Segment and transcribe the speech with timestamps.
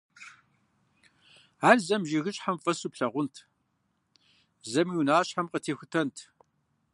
[1.69, 3.35] Ар зэм жыгыщхьэм фӀэсу плъагъунт,
[4.71, 6.17] зэми унащхьэм къытехутэнт.